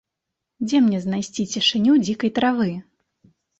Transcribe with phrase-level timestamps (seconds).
[0.69, 2.69] Дзе мне знайсці цішыню дзікай травы?